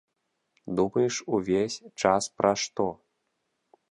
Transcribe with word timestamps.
Думаеш 0.77 1.15
увесь 1.37 1.77
час 2.05 2.23
пра 2.41 2.51
што? 2.65 2.87